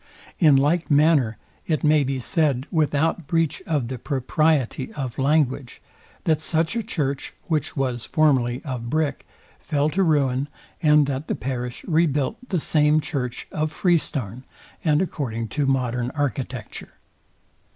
In 0.39 0.55
like 0.55 0.89
manner 0.89 1.37
it 1.67 1.83
may 1.83 2.03
be 2.03 2.17
said 2.17 2.65
without 2.71 3.27
breach 3.27 3.61
of 3.67 3.87
the 3.87 3.99
propriety 3.99 4.91
of 4.93 5.19
language, 5.19 5.79
that 6.23 6.41
such 6.41 6.75
a 6.75 6.81
church, 6.81 7.35
which 7.43 7.77
was 7.77 8.03
formerly 8.07 8.63
of 8.65 8.89
brick, 8.89 9.27
fell 9.59 9.89
to 9.91 10.01
ruin, 10.01 10.49
and 10.81 11.05
that 11.05 11.27
the 11.27 11.35
parish 11.35 11.83
rebuilt 11.83 12.37
the 12.49 12.59
same 12.59 12.99
church 12.99 13.45
of 13.51 13.71
free 13.71 13.99
stone, 13.99 14.43
and 14.83 15.03
according 15.03 15.49
to 15.49 15.67
modern 15.67 16.09
architecture. 16.15 16.93